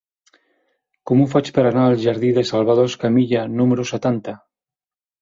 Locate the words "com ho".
1.11-1.27